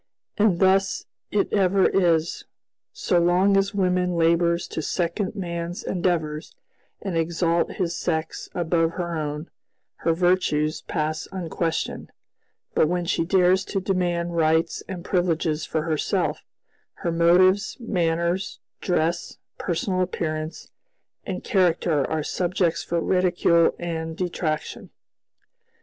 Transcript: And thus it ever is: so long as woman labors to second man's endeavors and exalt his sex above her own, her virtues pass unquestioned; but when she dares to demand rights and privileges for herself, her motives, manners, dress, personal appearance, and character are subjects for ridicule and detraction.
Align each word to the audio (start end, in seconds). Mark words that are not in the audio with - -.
And 0.35 0.59
thus 0.59 1.05
it 1.29 1.53
ever 1.53 1.85
is: 1.87 2.45
so 2.91 3.19
long 3.19 3.55
as 3.55 3.75
woman 3.75 4.15
labors 4.17 4.67
to 4.69 4.81
second 4.81 5.35
man's 5.35 5.83
endeavors 5.83 6.55
and 7.03 7.15
exalt 7.15 7.73
his 7.73 7.95
sex 7.95 8.49
above 8.55 8.93
her 8.93 9.15
own, 9.15 9.51
her 9.97 10.13
virtues 10.13 10.81
pass 10.81 11.27
unquestioned; 11.31 12.11
but 12.73 12.87
when 12.87 13.05
she 13.05 13.23
dares 13.23 13.63
to 13.65 13.79
demand 13.79 14.35
rights 14.35 14.81
and 14.87 15.05
privileges 15.05 15.67
for 15.67 15.83
herself, 15.83 16.43
her 17.05 17.11
motives, 17.11 17.77
manners, 17.79 18.57
dress, 18.79 19.37
personal 19.59 20.01
appearance, 20.01 20.71
and 21.27 21.43
character 21.43 22.09
are 22.09 22.23
subjects 22.23 22.83
for 22.83 22.99
ridicule 22.99 23.75
and 23.77 24.17
detraction. 24.17 24.89